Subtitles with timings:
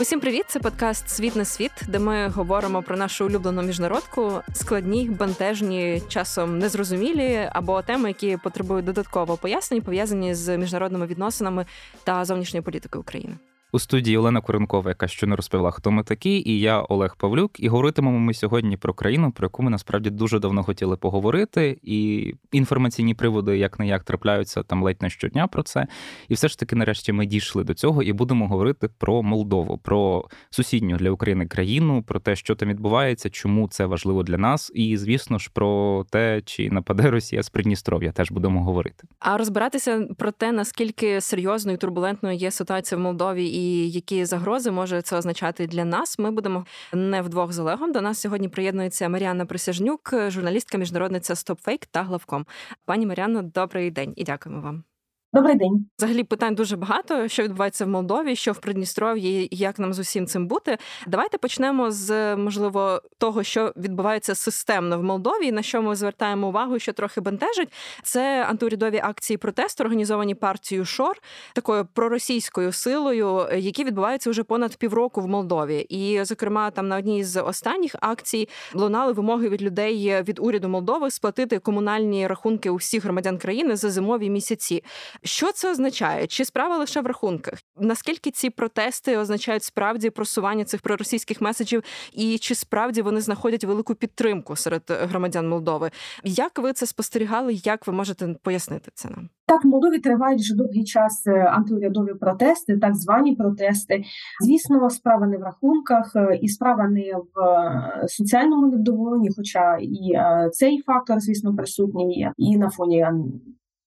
[0.00, 0.44] Усім привіт!
[0.48, 6.58] Це подкаст Світ на світ, де ми говоримо про нашу улюблену міжнародку, складні, бентежні, часом
[6.58, 11.66] незрозумілі або теми, які потребують додаткового пояснень, пов'язані з міжнародними відносинами
[12.04, 13.36] та зовнішньою політикою України.
[13.76, 17.60] У студії Олена Коренкова, яка щойно розповіла, хто ми такі, і я Олег Павлюк.
[17.60, 21.78] І говоритимемо ми сьогодні про країну, про яку ми насправді дуже давно хотіли поговорити.
[21.82, 25.86] І інформаційні приводи, як не як трапляються там ледь не щодня про це.
[26.28, 30.24] І все ж таки, нарешті, ми дійшли до цього і будемо говорити про Молдову, про
[30.50, 34.96] сусідню для України країну, про те, що там відбувається, чому це важливо для нас, і
[34.96, 39.04] звісно ж про те, чи нападе Росія з Придністров'я, теж будемо говорити.
[39.18, 44.70] А розбиратися про те, наскільки серйозною і турбулентною є ситуація в Молдові і які загрози
[44.70, 46.18] може це означати для нас.
[46.18, 47.92] Ми будемо не вдвох з Олегом.
[47.92, 52.46] До нас сьогодні приєднується Маріанна Присяжнюк, журналістка, міжнародниця StopFake та главком.
[52.84, 54.95] Пані Маріанно, добрий день і дякуємо вам.
[55.36, 55.86] Добрий день.
[55.98, 60.26] Взагалі питань дуже багато, що відбувається в Молдові, що в Придністров'ї, як нам з усім
[60.26, 60.78] цим бути.
[61.06, 66.78] Давайте почнемо з можливо того, що відбувається системно в Молдові, на що ми звертаємо увагу,
[66.78, 67.68] що трохи бентежить.
[68.02, 71.16] Це антиурядові акції протесту, організовані партією Шор,
[71.54, 75.86] такою проросійською силою, які відбуваються вже понад півроку в Молдові.
[75.88, 81.10] І, зокрема, там на одній з останніх акцій лунали вимоги від людей від уряду Молдови
[81.10, 84.82] сплатити комунальні рахунки усіх громадян країни за зимові місяці.
[85.26, 86.26] Що це означає?
[86.26, 87.54] Чи справа лише в рахунках?
[87.80, 91.82] Наскільки ці протести означають справді просування цих проросійських меседжів,
[92.12, 95.90] і чи справді вони знаходять велику підтримку серед громадян Молдови?
[96.24, 97.54] Як ви це спостерігали?
[97.54, 99.28] Як ви можете пояснити це нам?
[99.48, 104.02] Так, в Молдові тривають вже довгий час е, антиурядові протести, так звані протести.
[104.44, 110.12] Звісно, справа не в рахунках, е, і справа не в е, соціальному невдоволенні, хоча і
[110.52, 113.06] цей фактор, звісно, присутній і на фоні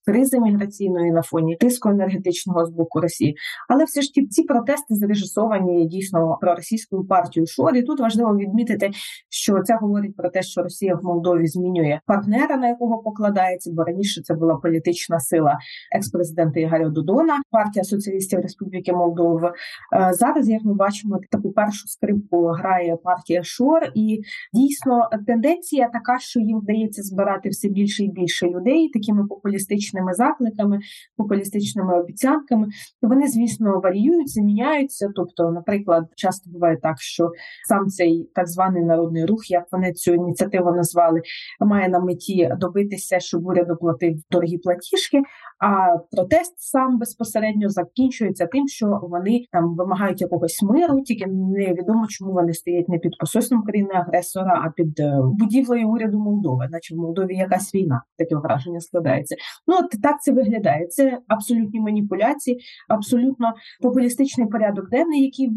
[0.09, 3.35] кризи міграційної на фоні тиску енергетичного з боку Росії.
[3.67, 7.75] Але все ж ті ці протести зрежисовані дійсно про російську партію Шор.
[7.75, 8.91] І Тут важливо відмітити,
[9.29, 13.83] що це говорить про те, що Росія в Молдові змінює партнера, на якого покладається, бо
[13.83, 15.57] раніше це була політична сила
[15.95, 19.53] екс-президента Ігоря Додона, партія соціалістів Республіки Молдова.
[19.95, 24.21] Е, зараз, як ми бачимо, таку першу скрипку грає партія Шор, і
[24.53, 30.13] дійсно тенденція така, що їм вдається збирати все більше і більше людей такими популістичними політичними
[30.13, 30.79] закликами,
[31.17, 32.67] популістичними обіцянками.
[33.01, 35.09] Вони, звісно, варіюються, міняються.
[35.15, 37.31] Тобто, наприклад, часто буває так, що
[37.67, 41.21] сам цей так званий народний рух, як вони цю ініціативу назвали,
[41.59, 45.21] має на меті добитися, щоб уряд оплатив дорогі платіжки.
[45.59, 52.33] А протест сам безпосередньо закінчується тим, що вони там вимагають якогось миру, тільки невідомо, чому
[52.33, 56.97] вони стоять не під посольством країни агресора, а під е, будівлею уряду Молдови, наче в
[56.97, 59.35] Молдові якась війна, таке враження складається.
[59.67, 60.87] Ну от так це виглядає.
[60.87, 65.51] Це абсолютні маніпуляції, абсолютно популістичний порядок денний, який е,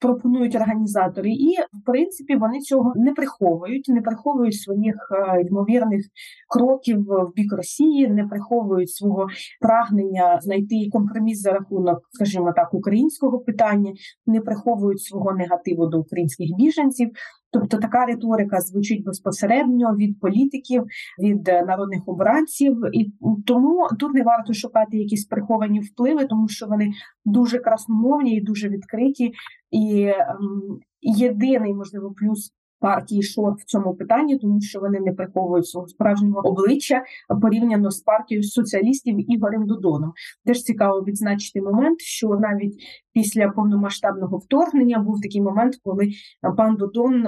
[0.00, 6.04] пропонують організатори, і в принципі вони цього не приховують, не приховують своїх е, ймовірних
[6.48, 9.26] кроків в бік Росії, не приховують свого
[9.60, 13.92] прагнення знайти компроміс за рахунок, скажімо так, українського питання,
[14.26, 17.10] не приховують свого негативу до українських біженців.
[17.50, 20.84] Тобто така риторика звучить безпосередньо від політиків,
[21.22, 23.12] від е, народних обранців, і
[23.46, 26.90] тому тут не варто шукати якісь приховані впливи, тому що вони
[27.24, 29.32] дуже красномовні і дуже відкриті.
[29.70, 35.66] І ем, єдиний можливо плюс партії Шор в цьому питанні, тому що вони не приховують
[35.66, 37.02] свого справжнього обличчя
[37.42, 40.12] порівняно з партією соціалістів Ігорем Додоном.
[40.44, 42.74] Теж цікаво відзначити момент, що навіть
[43.12, 46.08] після повномасштабного вторгнення був такий момент, коли
[46.56, 47.26] пан Додон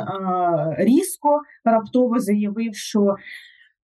[0.78, 3.16] різко раптово заявив, що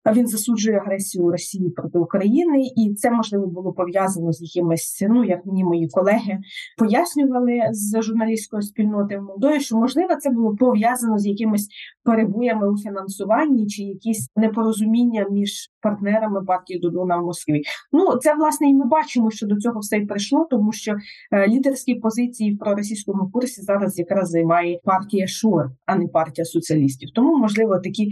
[0.06, 5.46] він засуджує агресію Росії проти України, і це можливо було пов'язано з якимись, ну як
[5.46, 6.40] мені мої колеги
[6.78, 11.68] пояснювали з журналістської спільноти в Молдові, що можливо це було пов'язано з якимись
[12.04, 17.62] перебоями у фінансуванні чи якісь непорозуміння між партнерами партії Додона в Москві.
[17.92, 20.96] Ну це власне і ми бачимо, що до цього все й прийшло, тому що
[21.32, 27.10] е, лідерські позиції в проросійському курсі зараз якраз займає партія Шур, а не партія соціалістів.
[27.16, 28.12] Тому можливо такі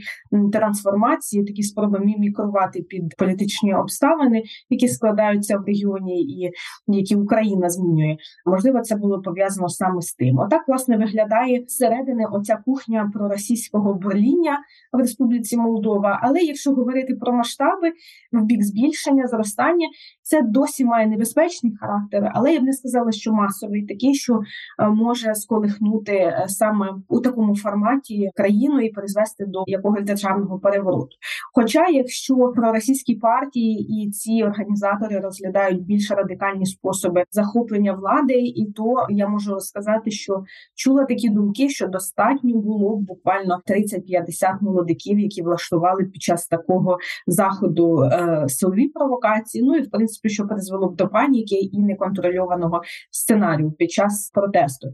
[0.54, 6.52] трансформації, такі спроби мімікрувати під політичні обставини, які складаються в регіоні, і
[6.88, 8.18] які Україна змінює.
[8.46, 10.40] Можливо, це було пов'язано саме з тим.
[10.40, 14.60] Отак власне виглядає зсередини оця кухня проросійського боління
[14.94, 16.20] в Республіці Молдова.
[16.24, 17.92] Але якщо говорити про масштаби
[18.32, 19.88] в бік збільшення, зростання
[20.30, 24.42] Це досі має небезпечний характер, але я б не сказала, що масовий такий, що
[24.90, 31.16] може сколихнути саме у такому форматі країну і призвести до якогось державного перевороту.
[31.54, 38.72] Хоча, якщо про російські партії і ці організатори розглядають більш радикальні способи захоплення влади, і
[38.76, 40.44] то я можу сказати, що
[40.76, 46.98] чула такі думки, що достатньо було буквально 30-50 молодиків, які влаштували під час такого
[47.28, 49.64] заходу е, силові провокації.
[49.64, 52.82] Ну і в принципі, що призвело б до паніки і неконтрольованого
[53.12, 54.94] сценарію під час протесту.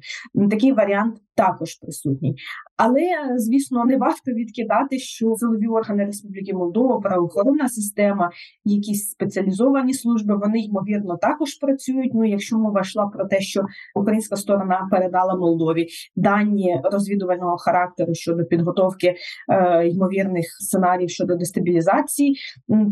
[0.51, 2.35] Такий варіант також присутній.
[2.77, 3.01] Але
[3.37, 8.31] звісно, не варто відкидати, що силові органи Республіки Молдова, правоохоронна система,
[8.65, 12.11] якісь спеціалізовані служби, вони ймовірно також працюють.
[12.13, 13.61] Ну, якщо мова йшла про те, що
[13.95, 19.15] українська сторона передала Молдові дані розвідувального характеру щодо підготовки
[19.49, 22.37] е, ймовірних сценаріїв щодо дестабілізації,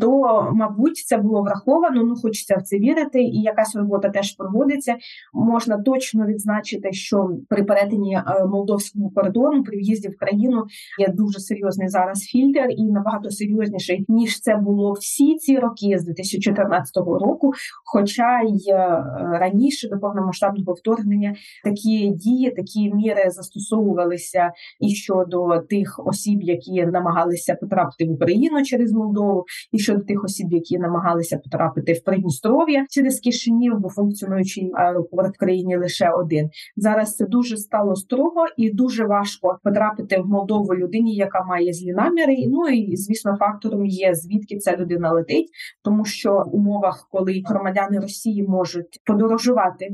[0.01, 2.03] то мабуть це було враховано.
[2.03, 4.95] Ну хочеться в це вірити, і якась робота теж проводиться.
[5.33, 10.63] Можна точно відзначити, що при перетині е, молдовського кордону при в'їзді в країну
[10.99, 16.05] є дуже серйозний зараз фільтр, і набагато серйозніший ніж це було всі ці роки з
[16.05, 17.51] 2014 року.
[17.85, 19.03] Хоча й е,
[19.39, 27.55] раніше до повномасштабного вторгнення такі дії, такі міри застосовувалися і щодо тих осіб, які намагалися
[27.55, 33.19] потрапити в Україну через Молдову, і щодо тих осіб, які намагалися потрапити в Придністров'я через
[33.19, 36.49] Кишинів, бо функціонуючий аеропорт в країні лише один.
[36.75, 38.22] Зараз це дуже стало строго
[38.57, 42.35] і дуже важко потрапити в Молдову людині, яка має злі наміри.
[42.47, 45.49] Ну і звісно, фактором є звідки ця людина летить,
[45.83, 49.89] тому що в умовах, коли громадяни Росії можуть подорожувати.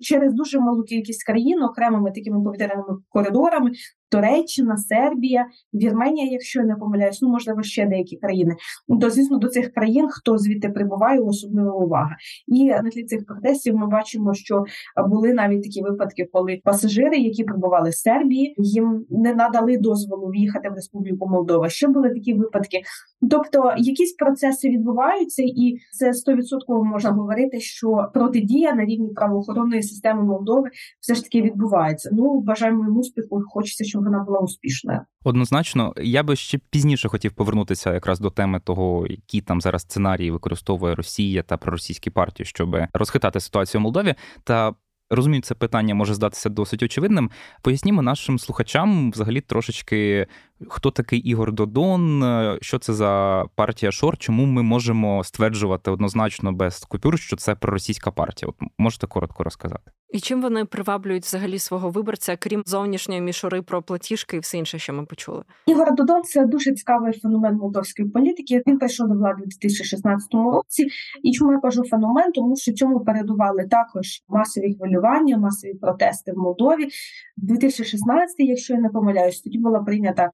[0.00, 3.70] Через дуже малу кількість країн окремими такими повітряними коридорами
[4.10, 8.56] Туреччина, Сербія, Вірменія, якщо я не помиляюсь, ну можливо ще деякі країни.
[9.00, 12.16] То звісно, до цих країн хто звідти прибуває, особлива увага.
[12.46, 14.64] І на тлі цих протестів ми бачимо, що
[15.08, 20.68] були навіть такі випадки, коли пасажири, які прибували з Сербії, їм не надали дозволу в'їхати
[20.70, 21.68] в Республіку Молдова.
[21.68, 22.82] Ще були такі випадки.
[23.30, 30.22] Тобто, якісь процеси відбуваються, і це 100% можна говорити, що протидія на рівні правоохоронної системи
[30.22, 30.70] Молдови
[31.00, 32.10] все ж таки відбувається.
[32.12, 33.42] Ну бажаємо йому успіху.
[33.48, 35.00] Хочеться, щоб вона була успішною.
[35.24, 40.30] Однозначно, я би ще пізніше хотів повернутися якраз до теми того, які там зараз сценарії
[40.30, 44.14] використовує Росія та проросійські партії, щоб розхитати ситуацію в Молдові.
[44.44, 44.74] Та
[45.10, 47.30] розумію, це питання може здатися досить очевидним.
[47.62, 50.26] Пояснімо нашим слухачам взагалі трошечки
[50.68, 52.24] Хто такий Ігор Додон?
[52.60, 54.18] Що це за партія Шор?
[54.18, 58.48] Чому ми можемо стверджувати однозначно без купюр, що це проросійська партія?
[58.48, 59.90] От можете коротко розказати?
[60.12, 64.78] І чим вони приваблюють взагалі свого виборця, крім зовнішньої мішури про платіжки і все інше,
[64.78, 65.42] що ми почули?
[65.66, 68.62] Ігор Додон це дуже цікавий феномен молдовської політики.
[68.66, 70.88] Він прийшов до влади у 2016 році.
[71.22, 72.32] І чому я кажу феномен?
[72.32, 76.88] Тому що цьому передували також масові хвилювання, масові протести в Молдові.
[77.36, 80.30] 2016, якщо я не помиляюсь, тоді була прийнята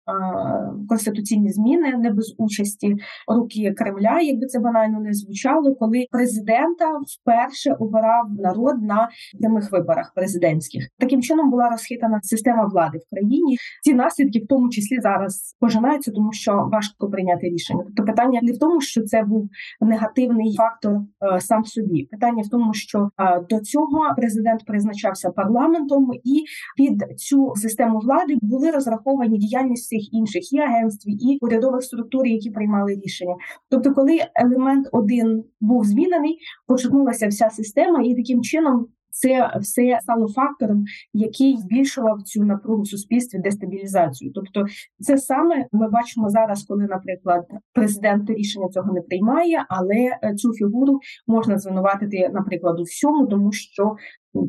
[0.88, 2.96] конституційні зміни не без участі
[3.28, 9.08] руки Кремля, якби це банально не звучало, коли президента вперше обирав народ на
[9.40, 10.88] прямих виборах президентських.
[10.98, 13.56] Таким чином була розхитана система влади в країні.
[13.82, 17.82] Ці наслідки, в тому числі, зараз пожинаються, тому що важко прийняти рішення.
[17.86, 19.48] Тобто питання не в тому, що це був
[19.80, 22.08] негативний фактор е, сам собі.
[22.10, 26.44] Питання в тому, що е, до цього президент призначався парламентом, і
[26.76, 32.50] під цю систему влади були розраховані діяльність цих інших і агентств, і урядових структур, які
[32.50, 33.34] приймали рішення.
[33.70, 38.86] Тобто, коли елемент один був змінений, почерпнулася вся система, і таким чином.
[39.18, 44.32] Це все стало фактором, який збільшував цю напругу в суспільстві дестабілізацію.
[44.34, 44.66] Тобто,
[45.00, 51.00] це саме ми бачимо зараз, коли, наприклад, президент рішення цього не приймає, але цю фігуру
[51.26, 53.96] можна звинуватити, наприклад, у всьому, тому що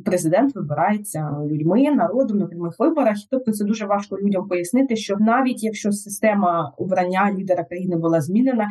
[0.06, 3.16] президент вибирається людьми, народом на прямих виборах.
[3.32, 8.68] Тобто це дуже важко людям пояснити, що навіть якщо система обрання лідера країни була змінена.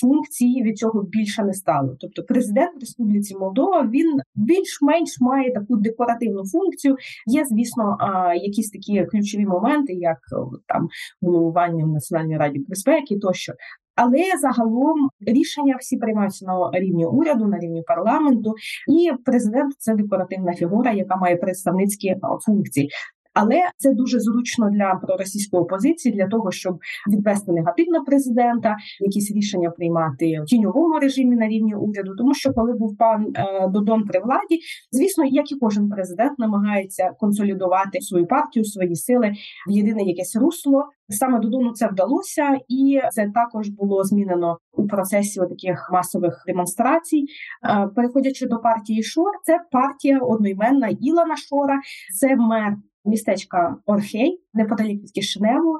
[0.00, 1.96] Функції від цього більше не стало.
[2.00, 6.96] Тобто, президент Республіці Молдова він більш-менш має таку декоративну функцію.
[7.26, 7.96] Є, звісно,
[8.34, 10.18] якісь такі ключові моменти, як
[10.66, 10.88] там
[11.22, 13.52] головування в Національній раді безпеки, тощо.
[13.96, 18.54] Але загалом рішення всі приймаються на рівні уряду, на рівні парламенту,
[18.88, 22.90] і президент це декоративна фігура, яка має представницькі функції.
[23.34, 26.78] Але це дуже зручно для проросійської опозиції для того, щоб
[27.10, 32.14] відвести негативно президента, якісь рішення приймати в тіньовому режимі на рівні уряду.
[32.18, 34.60] Тому що коли був пан е, Додон при владі,
[34.90, 39.32] звісно, як і кожен президент намагається консолідувати свою партію, свої сили
[39.68, 40.84] в єдине якесь русло.
[41.08, 47.24] Саме Додону це вдалося, і це також було змінено у процесі таких масових демонстрацій.
[47.24, 51.80] Е, переходячи до партії Шор, це партія одноіменна Ілана Шора,
[52.20, 55.78] це мер містечка Орхей, неподалік від Кишиневу.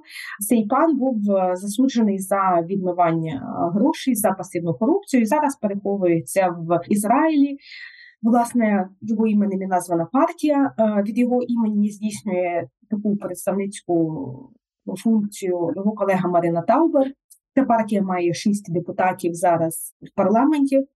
[0.49, 5.23] Цей пан був е, засуджений за відмивання е, грошей за пасивну корупцію.
[5.23, 7.57] і Зараз переховується в Ізраїлі.
[8.23, 10.75] Власне, його іменем і названа партія.
[10.79, 14.51] Е, від його імені здійснює таку представницьку
[15.05, 17.13] функцію його колега Марина Таубер.
[17.55, 20.87] Ця партія має шість депутатів зараз в парламенті.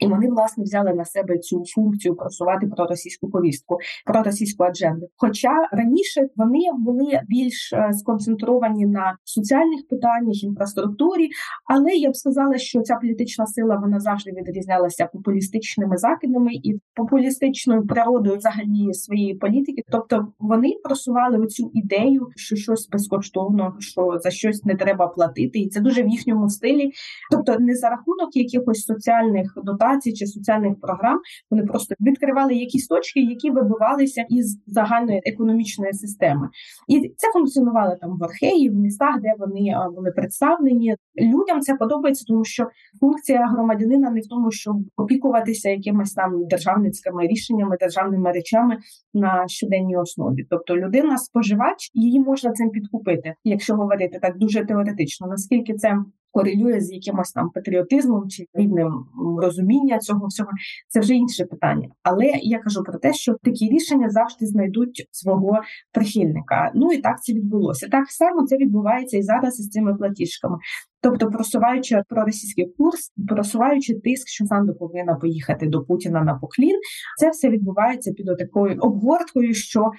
[0.00, 5.06] І вони власне взяли на себе цю функцію просувати проросійську повістку, проросійську адженду.
[5.16, 11.28] Хоча раніше вони були більш е, сконцентровані на соціальних питаннях, інфраструктурі,
[11.64, 17.86] але я б сказала, що ця політична сила вона завжди відрізнялася популістичними закидами і популістичною
[17.86, 19.82] природою взагалі своєї політики.
[19.90, 25.68] Тобто вони просували оцю ідею, що щось безкоштовно, що за щось не треба платити, і
[25.68, 26.90] це дуже в їхньому стилі,
[27.30, 31.18] тобто не за рахунок якихось соціальних дотацій, дотацій чи соціальних програм.
[31.50, 36.48] Вони просто відкривали якісь точки, які вибивалися із загальної економічної системи,
[36.88, 40.94] і це функціонувало там в Орхеї, в містах, де вони були представлені.
[41.20, 42.66] Людям це подобається, тому що
[43.00, 48.78] функція громадянина не в тому, щоб опікуватися якимись там державницькими рішеннями, державними речами
[49.14, 50.46] на щоденній основі.
[50.50, 55.26] Тобто людина споживач, її можна цим підкупити, якщо говорити так дуже теоретично.
[55.26, 55.98] Наскільки це
[56.32, 59.04] корелює з якимось там патріотизмом чи рівнем
[59.42, 60.50] розуміння цього всього,
[60.88, 61.88] це вже інше питання.
[62.02, 65.60] Але я кажу про те, що такі рішення завжди знайдуть свого
[65.92, 66.72] прихильника.
[66.74, 67.88] Ну і так це відбулося.
[67.88, 70.58] Так само це відбувається і зараз із цими платіжками.
[71.02, 76.80] Тобто, просуваючи проросійський курс, просуваючи тиск, що Санду повинна поїхати до Путіна на поклін,
[77.18, 79.90] це все відбувається під такою обгорткою, що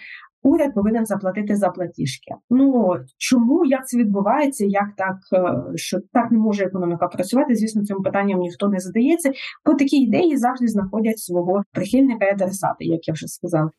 [0.44, 2.32] уряд повинен заплатити за платіжки.
[2.50, 4.66] Ну чому як це відбувається?
[4.66, 7.56] Як так е, що так не може економіка працювати?
[7.56, 9.32] Звісно, цим питанням ніхто не задається.
[9.64, 13.72] По такі ідеї завжди знаходять свого прихильника і адресата, як я вже сказала.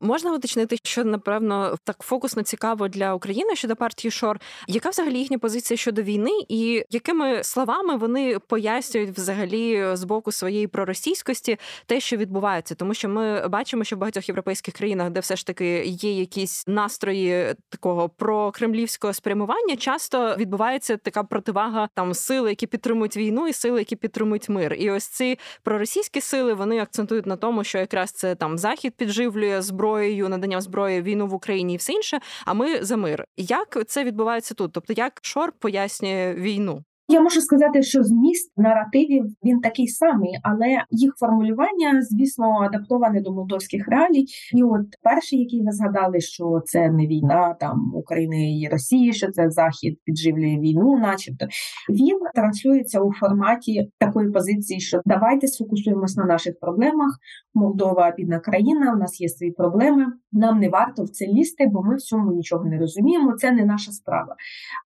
[0.00, 4.40] Можна уточнити, що напевно так фокусно цікаво для України щодо партії Шор.
[4.68, 10.66] Яка взагалі їхня позиція щодо війни, і якими словами вони пояснюють взагалі з боку своєї
[10.66, 15.36] проросійськості те, що відбувається, тому що ми бачимо, що в багатьох європейських країнах, де все
[15.36, 22.66] ж таки є якісь настрої такого прокремлівського спрямування, часто відбувається така противага там сили, які
[22.66, 24.74] підтримують війну, і сили, які підтримують мир.
[24.74, 29.62] І ось ці проросійські сили вони акцентують на тому, що якраз це там захід підживлює
[29.86, 32.20] зброєю, наданням зброї війну в Україні і все інше.
[32.44, 33.24] А ми за мир.
[33.36, 34.72] Як це відбувається тут?
[34.72, 36.84] Тобто, як Шор пояснює війну?
[37.08, 43.32] Я можу сказати, що зміст наративів він такий самий, але їх формулювання, звісно, адаптоване до
[43.32, 44.24] молдовських реалій.
[44.54, 49.30] І от перший, який ви згадали, що це не війна там України і Росії, що
[49.30, 51.46] це Захід підживлює війну, начебто,
[51.90, 57.18] він транслюється у форматі такої позиції, що давайте сфокусуємось на наших проблемах.
[57.54, 60.06] Молдова бідна країна, у нас є свої проблеми.
[60.32, 63.32] Нам не варто в це лізти, бо ми в цьому нічого не розуміємо.
[63.32, 64.36] Це не наша справа.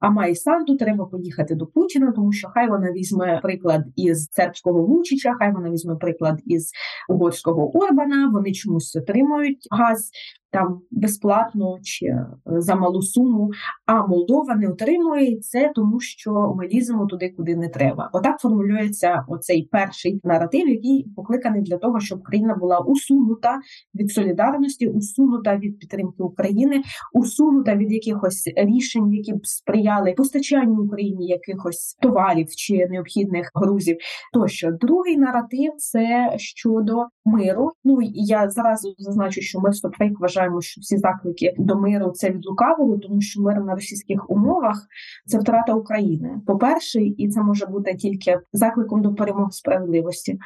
[0.01, 2.04] А має санду треба поїхати до Путіна.
[2.05, 6.73] Україну, тому що хай вона візьме приклад із сербського Вучича, хай вона візьме приклад із
[7.09, 8.31] угорського Орбана.
[8.33, 10.11] Вони чомусь отримують газ
[10.55, 13.51] там безплатно чи е, за малу суму.
[13.87, 18.11] А Молдова не отримує це, тому що ми ліземо туди, куди не треба.
[18.13, 23.59] Отак формулюється оцей перший наратив, який покликаний для того, щоб країна була усунута
[23.95, 26.83] від солідарності, усунута від підтримки України,
[27.13, 33.97] усунута від якихось рішень, які б сприяли постачанню Україні якихось товарів чи необхідних грузів.
[34.33, 37.71] Тощо другий наратив це щодо миру.
[37.85, 39.71] Ну я зразу зазначу, що ми
[40.21, 44.31] вважаємо вважаємо, що всі заклики до миру це від лукавого, тому що мир на російських
[44.31, 44.87] умовах
[45.27, 46.41] це втрата України.
[46.47, 50.39] По перше, і це може бути тільки закликом до перемоги справедливості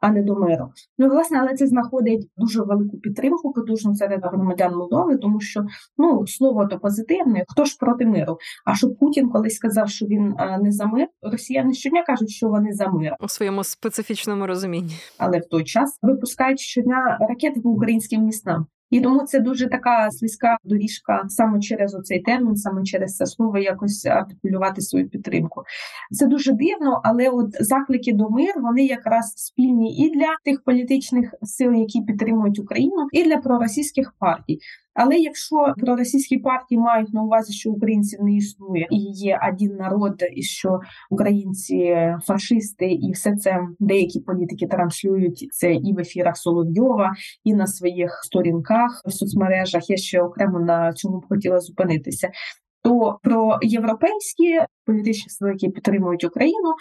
[0.00, 0.72] а не до миру.
[0.98, 5.64] Ну власне, але це знаходить дуже велику підтримку потужну серед громадян Молдови, тому що
[5.98, 7.44] ну слово то позитивне.
[7.48, 8.38] Хто ж проти миру?
[8.64, 12.72] А що Путін колись сказав, що він не за мир, росіяни щодня кажуть, що вони
[12.72, 18.24] за мир у своєму специфічному розумінні, але в той час випускають щодня ракети по українським
[18.24, 18.66] містам.
[18.90, 23.58] І тому це дуже така слизька доріжка саме через оцей термін, саме через це слово
[23.58, 25.62] якось артикулювати свою підтримку.
[26.10, 31.34] Це дуже дивно, але от заклики до мир вони якраз спільні і для тих політичних
[31.42, 34.58] сил, які підтримують Україну, і для проросійських партій.
[34.94, 40.22] Але якщо проросійські партії мають на увазі, що українців не існує і є один народ,
[40.32, 40.80] і що
[41.10, 47.12] українці фашисти, і все це деякі політики транслюють це і в ефірах Соловйова,
[47.44, 49.90] і на своїх сторінках в соцмережах.
[49.90, 52.30] Я ще окремо на цьому б хотіла зупинитися.
[52.82, 56.74] То про європейські політичні сили, які підтримують Україну,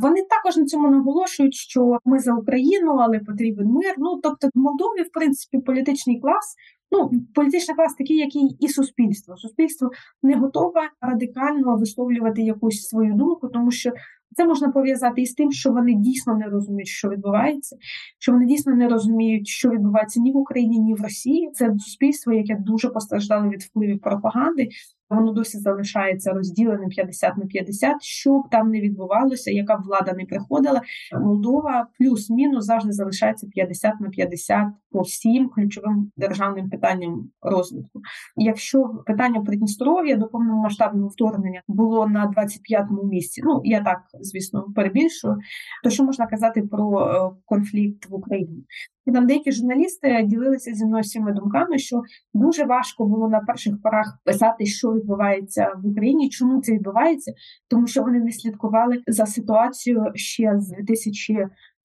[0.00, 3.94] вони також на цьому наголошують, що ми за Україну, але потрібен мир.
[3.98, 6.54] Ну тобто, в Молдові, в принципі, політичний клас
[6.92, 9.36] Ну, політична клас такий, який і суспільство.
[9.36, 9.90] Суспільство
[10.22, 13.92] не готове радикально висловлювати якусь свою думку, тому що
[14.36, 17.76] це можна пов'язати із тим, що вони дійсно не розуміють, що відбувається,
[18.18, 21.50] що вони дійсно не розуміють, що відбувається ні в Україні, ні в Росії.
[21.52, 24.68] Це суспільство, яке дуже постраждало від впливів пропагаги.
[25.10, 30.12] Воно досі залишається розділеним 50 на 50, що б там не відбувалося, яка б влада
[30.12, 30.82] не приходила.
[31.20, 38.00] Молдова плюс-мінус завжди залишається 50 на 50 по всім ключовим державним питанням розвитку.
[38.36, 45.38] Якщо питання Придністров'я до повномасштабного вторгнення було на 25-му місці, ну я так звісно перебільшую,
[45.84, 48.64] то що можна казати про е, конфлікт в Україні?
[49.10, 52.02] І там деякі журналісти ділилися зі мною всіми думками, що
[52.34, 57.32] дуже важко було на перших порах писати, що відбувається в Україні, чому це відбувається,
[57.68, 60.72] тому що вони не слідкували за ситуацією ще з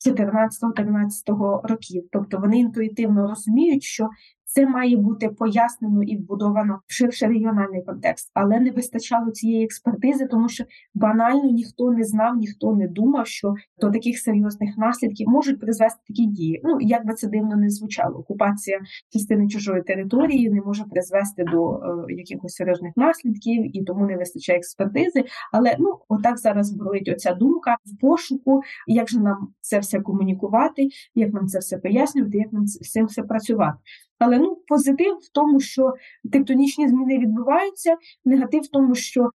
[0.05, 2.03] 2014-13 років.
[2.11, 4.09] Тобто вони інтуїтивно розуміють, що
[4.55, 10.25] це має бути пояснено і вбудовано в ширший регіональний контекст, але не вистачало цієї експертизи,
[10.25, 15.59] тому що банально ніхто не знав, ніхто не думав, що до таких серйозних наслідків можуть
[15.59, 16.61] призвести такі дії.
[16.63, 18.79] Ну як би це дивно не звучало, окупація
[19.13, 24.59] частини чужої території не може призвести до е, якихось серйозних наслідків і тому не вистачає
[24.59, 25.23] експертизи.
[25.53, 30.87] Але ну отак зараз болить оця думка в пошуку, як же нам це все комунікувати,
[31.15, 33.77] як нам це все пояснювати, як нам з цим все працювати.
[34.19, 35.93] Але ну позитив в тому, що
[36.31, 37.95] тектонічні зміни відбуваються,
[38.25, 39.29] негатив в тому, що е,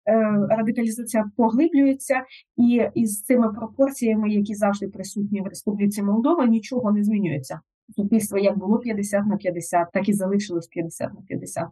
[0.49, 2.25] радикалізація поглиблюється,
[2.57, 7.59] і із цими пропорціями, які завжди присутні в Республіці Молдова, нічого не змінюється
[7.95, 11.67] суспільство як було 50 на 50, так і залишилось 50 на 50.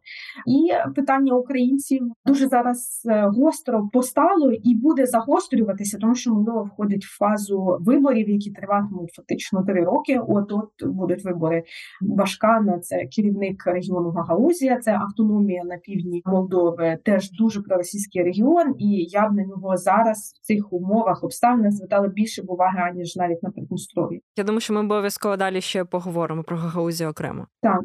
[0.48, 7.06] І питання українців дуже зараз е, гостро постало і буде загострюватися, тому що Молдова входить
[7.06, 10.20] в фазу виборів, які триватимуть фактично три роки.
[10.28, 11.64] От от будуть вибори
[12.02, 19.08] Башкана, це керівник регіону Гагаузія, це автономія на півдні Молдови, теж дуже проросійський регіон, і
[19.10, 23.50] я б на нього зараз в цих умовах обставинах звертала більше уваги аніж навіть на
[23.50, 24.22] Придністров'ї.
[24.38, 27.48] Я думаю, що ми обов'язково далі ще поговоримо поговоримо про Гагаузі окремо.
[27.62, 27.80] Так.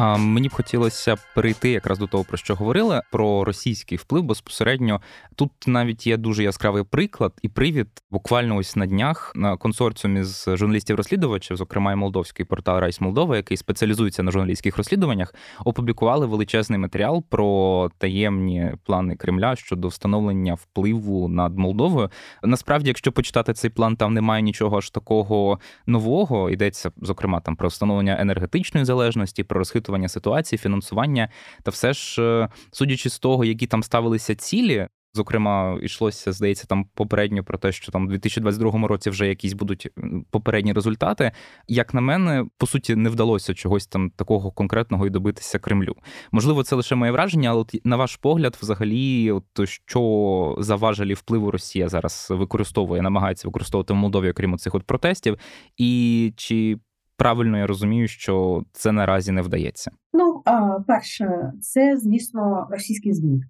[0.00, 5.00] А Мені б хотілося перейти якраз до того, про що говорили, про російський вплив безпосередньо.
[5.34, 7.88] Тут навіть є дуже яскравий приклад і привід.
[8.10, 13.56] Буквально ось на днях на консорціумі з журналістів-розслідувачів, зокрема і молдовський портал Райс Молдова, який
[13.56, 15.34] спеціалізується на журналістських розслідуваннях,
[15.64, 22.10] опублікували величезний матеріал про таємні плани Кремля щодо встановлення впливу над Молдовою.
[22.42, 26.50] Насправді, якщо почитати цей план, там немає нічого ж такого нового.
[26.50, 31.28] Йдеться зокрема там про встановлення енергетичної залежності, про розхитування розхитування ситуації, фінансування.
[31.62, 34.88] Та все ж, е, судячи з того, які там ставилися цілі.
[35.14, 39.88] Зокрема, йшлося, здається, там попередньо про те, що там у 2022 році вже якісь будуть
[40.30, 41.32] попередні результати.
[41.68, 45.94] Як на мене, по суті, не вдалося чогось там такого конкретного і добитися Кремлю.
[46.32, 51.14] Можливо, це лише моє враження, але от на ваш погляд, взагалі, от що за важелі
[51.14, 55.38] впливу Росія зараз використовує, намагається використовувати в Молдові, окрім цих от протестів,
[55.76, 56.78] і чи
[57.18, 59.90] правильно я розумію, що це наразі не вдається?
[60.12, 60.42] Ну
[60.86, 63.40] перше, це звісно російські змі.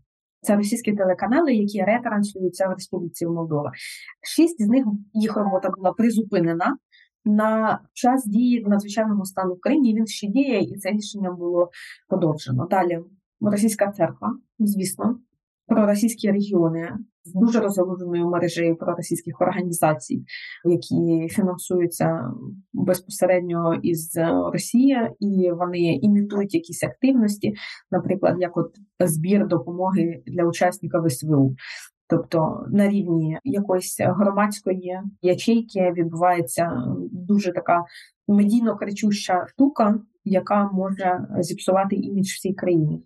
[0.41, 3.73] Це російські телеканали, які ретранслюються в Республіці Молдова.
[4.37, 6.77] Шість з них їх робота була призупинена
[7.25, 9.95] на час дії надзвичайного стану в країні.
[9.95, 11.71] Він ще діє, і це рішення було
[12.09, 12.67] подовжено.
[12.71, 12.99] Далі
[13.41, 15.19] російська церква, звісно,
[15.67, 16.93] проросійські регіони
[17.29, 20.25] з дуже розгалуженою мережею проросійських організацій,
[20.65, 22.33] які фінансуються
[22.73, 24.19] безпосередньо із
[24.53, 27.55] Росії, і вони імітують якісь активності,
[27.91, 31.57] наприклад, як от збір допомоги для учасників СВУ.
[32.11, 37.85] Тобто на рівні якоїсь громадської ячейки відбувається дуже така
[38.29, 43.03] медійно кричуща штука, яка може зіпсувати імідж всій країні.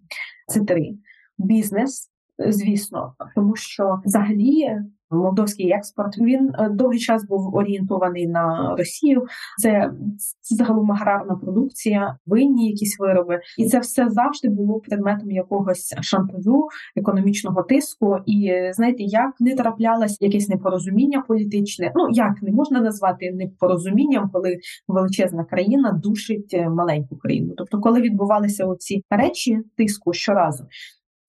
[0.49, 0.91] Це три
[1.39, 2.12] бізнес
[2.49, 4.79] звісно, тому що взагалі
[5.17, 6.19] молдовський експорт.
[6.19, 9.27] Він е, довгий час був орієнтований на Росію.
[9.59, 9.93] Це,
[10.41, 16.69] це загалом аграрна продукція, винні якісь вироби, і це все завжди було предметом якогось шантажу,
[16.97, 18.17] економічного тиску.
[18.27, 21.93] І знаєте, як не траплялось якесь непорозуміння політичне.
[21.95, 27.55] Ну як не можна назвати непорозумінням, коли величезна країна душить маленьку країну.
[27.57, 30.65] Тобто, коли відбувалися оці речі тиску щоразу.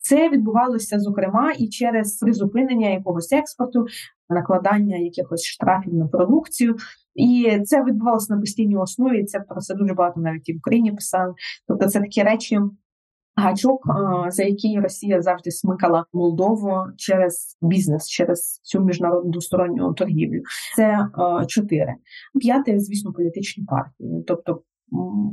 [0.06, 3.86] Це відбувалося зокрема і через призупинення якогось експорту,
[4.30, 6.76] накладання якихось штрафів на продукцію,
[7.16, 9.24] і це відбувалося на постійній основі.
[9.24, 11.34] Це про це дуже багато навіть і в Україні писали.
[11.68, 12.60] Тобто, це такі речі.
[13.36, 13.88] Гачок,
[14.28, 20.42] за який Росія завжди смикала Молдову через бізнес, через цю міжнародну двосторонню торгівлю.
[20.76, 21.08] Це
[21.48, 21.94] чотири.
[22.42, 24.24] П'яте, звісно, політичні партії.
[24.28, 24.62] Тобто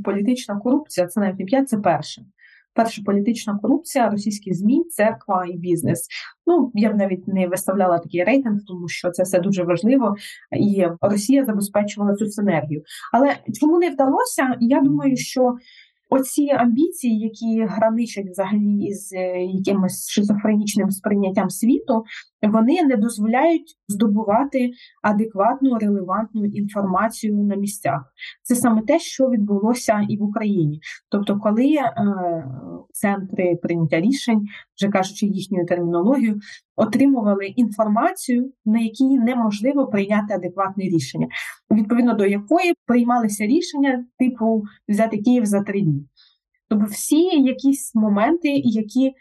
[0.04, 2.22] політична корупція це навіть не п'ять, це перше.
[2.80, 6.06] Перша політична корупція, російські змі, церква і бізнес.
[6.46, 10.14] Ну я б навіть не виставляла такий рейтинг, тому що це все дуже важливо,
[10.56, 12.82] і Росія забезпечувала цю синергію.
[13.12, 14.56] Але чому не вдалося?
[14.60, 15.56] Я думаю, що
[16.12, 22.04] Оці амбіції, які граничать взагалі із е, якимось шизофренічним сприйняттям світу,
[22.48, 24.70] вони не дозволяють здобувати
[25.02, 28.12] адекватну релевантну інформацію на місцях.
[28.42, 30.80] Це саме те, що відбулося і в Україні.
[31.10, 31.92] Тобто, коли е,
[32.92, 36.40] центри прийняття рішень, вже кажучи їхньою термінологією,
[36.76, 41.28] отримували інформацію, на якій неможливо прийняти адекватне рішення,
[41.70, 46.06] відповідно до якої приймалися рішення, типу взяти Київ за три дні.
[46.68, 49.12] Тобто, всі якісь моменти, які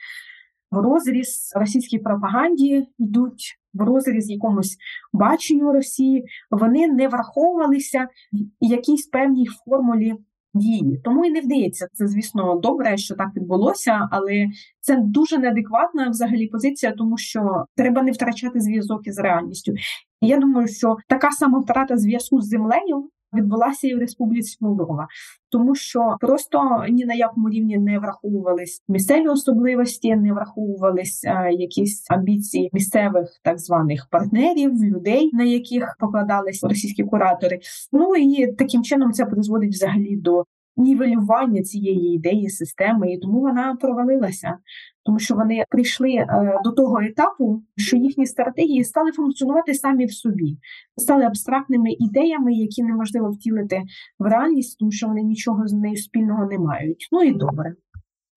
[0.72, 4.78] в розріз російській пропаганді йдуть в розріз якомусь
[5.14, 10.16] баченню Росії, вони не враховувалися в якійсь певній формулі
[10.54, 11.02] дії.
[11.04, 11.88] Тому і не вдається.
[11.94, 14.48] Це, звісно, добре, що так відбулося, але
[14.80, 19.74] це дуже неадекватна взагалі позиція, тому що треба не втрачати зв'язок із реальністю.
[20.22, 25.08] І я думаю, що така сама втрата зв'язку з землею відбулася і в Республіці Молдова,
[25.50, 32.06] тому що просто ні на якому рівні не враховувались місцеві особливості, не враховувались е, якісь
[32.10, 37.60] амбіції місцевих так званих партнерів, людей, на яких покладались російські куратори.
[37.92, 40.46] Ну і таким чином це призводить взагалі до
[40.78, 44.58] нівелювання цієї ідеї системи, і тому вона провалилася,
[45.06, 50.14] тому що вони прийшли е, до того етапу, що їхні стратегії стали функціонувати самі в
[50.14, 50.58] собі,
[50.98, 53.84] стали абстрактними ідеями, які неможливо втілити
[54.20, 57.08] в реальність, тому що вони нічого з нею спільного не мають.
[57.12, 57.76] Ну і добре.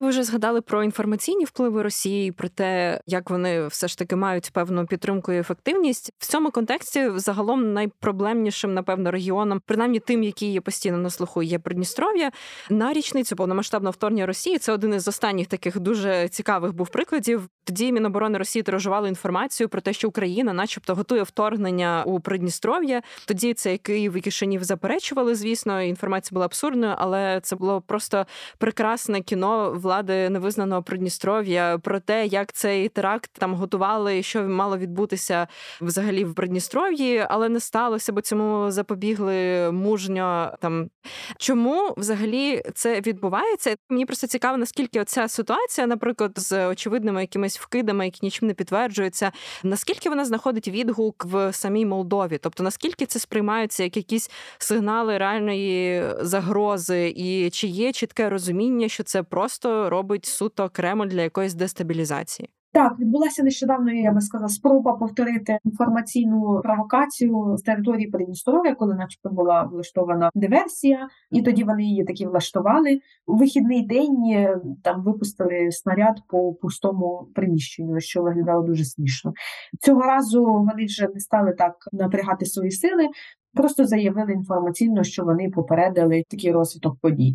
[0.03, 4.51] Ви вже згадали про інформаційні впливи Росії, про те, як вони все ж таки мають
[4.53, 7.11] певну підтримку і ефективність в цьому контексті.
[7.17, 12.31] Загалом найпроблемнішим, напевно, регіоном, принаймні тим, які є постійно на слуху, є Придністров'я.
[12.71, 17.49] На річницю повномасштабного вторгнення Росії це один із останніх таких дуже цікавих був прикладів.
[17.65, 23.03] Тоді Міноборони Росії тиражували інформацію про те, що Україна, начебто, готує вторгнення у Придністров'я.
[23.27, 25.35] Тоді це Київ і Кишинів заперечували.
[25.35, 28.27] Звісно, інформація була абсурдною, але це було просто
[28.59, 35.47] прекрасне кіно влади невизнаного Придністров'я про те, як цей теракт там готували, що мало відбутися
[35.81, 40.91] взагалі в Придністров'ї, але не сталося, бо цьому запобігли мужньо там.
[41.39, 43.77] Чому взагалі це відбувається?
[43.91, 49.33] Мені просто цікаво, наскільки оця ситуація, наприклад, з очевидними якимись вкидами, які нічим не підтверджуються,
[49.63, 52.39] наскільки вона знаходить відгук в самій Молдові?
[52.43, 59.03] Тобто наскільки це сприймаються як якісь сигнали реальної загрози, і чи є чітке розуміння, що
[59.03, 62.49] це просто робить суто Кремль для якоїсь дестабілізації.
[62.75, 69.31] Так, відбулася нещодавно, я би сказала, спроба повторити інформаційну провокацію з території Придністров'я, коли, начебто,
[69.31, 73.01] була влаштована диверсія, і тоді вони її таки влаштували.
[73.27, 79.33] У вихідний день е, там випустили снаряд по пустому приміщенню, що виглядало дуже смішно.
[79.81, 83.09] Цього разу вони вже не стали так напрягати свої сили.
[83.55, 87.35] Просто заявили інформаційно, що вони попередили такий розвиток подій.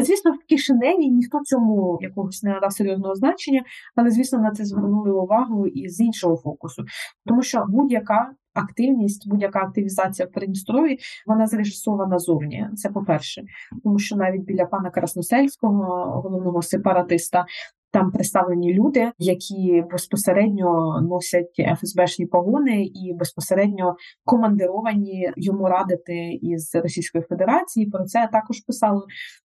[0.00, 3.62] Звісно, в Кишиневі ніхто цьому якогось не надав серйозного значення,
[3.96, 6.84] але звісно на це звернули увагу і з іншого фокусу,
[7.26, 12.68] тому що будь-яка активність, будь-яка активізація в Придністрові, вона зрежисована зовні.
[12.76, 13.42] Це по перше,
[13.84, 17.46] тому що навіть біля пана Красносельського, головного сепаратиста,
[17.90, 27.24] там представлені люди, які безпосередньо носять ФСБшні погони і безпосередньо командировані йому радити із Російської
[27.24, 27.86] Федерації.
[27.86, 29.02] Про це також писали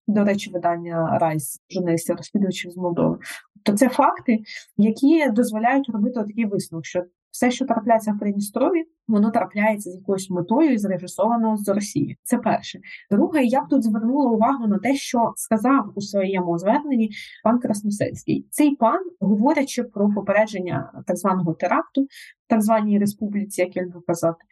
[0.07, 3.17] до речі видання Райс журналістів розслідувачів з Молдови.
[3.63, 4.39] То це факти,
[4.77, 10.29] які дозволяють робити такий висновок, що Все, що трапляється в Придністрові, воно трапляється з якоюсь
[10.29, 12.17] метою і зрежисовано з Росії.
[12.23, 12.79] Це перше.
[13.11, 17.09] Друге, я б тут звернула увагу на те, що сказав у своєму зверненні
[17.43, 18.47] пан Красносельський.
[18.49, 22.07] Цей пан, говорячи про попередження так званого теракту,
[22.47, 24.45] так званій республіці, як я люблю казати,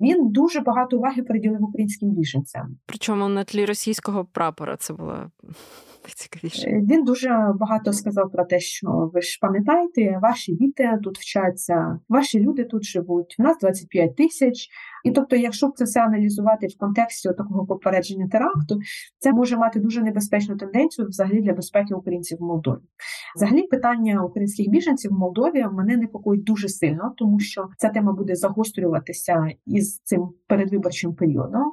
[0.00, 2.76] він дуже багато уваги приділив українським біженцям.
[2.86, 5.30] Причому на тлі російського прапора це було
[6.04, 6.70] найцікавіше.
[6.70, 11.98] Е, він дуже багато сказав про те, що ви ж пам'ятаєте, ваші діти тут вчаться,
[12.08, 13.36] ваші люди тут живуть.
[13.38, 14.68] У нас 25 тисяч.
[15.04, 18.80] І тобто, якщо це все аналізувати в контексті такого попередження теракту,
[19.18, 22.80] це може мати дуже небезпечну тенденцію взагалі для безпеки українців в Молдові.
[23.36, 28.34] Взагалі, питання українських біженців в Молдові мене непокоїть дуже сильно, тому що ця тема буде
[28.34, 31.72] загострюватися із цим передвиборчим періодом.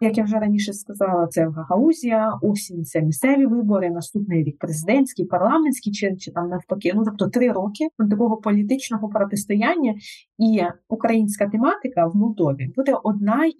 [0.00, 5.92] Як я вже раніше сказала, це Гагаузія, осінь це місцеві вибори, наступний рік президентський, парламентський,
[5.92, 6.92] чи чи там навпаки.
[6.94, 9.94] Ну тобто три роки такого політичного протистояння
[10.38, 13.52] і українська тематика в Молдові буде одна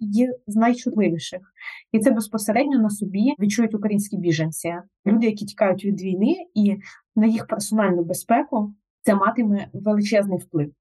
[0.47, 1.41] з найчутливіших,
[1.91, 4.73] і це безпосередньо на собі відчують українські біженці,
[5.07, 6.77] люди, які тікають від війни, і
[7.15, 10.71] на їх персональну безпеку це матиме величезний вплив.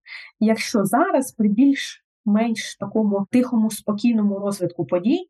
[0.41, 5.29] Якщо зараз при більш менш такому тихому, спокійному розвитку подій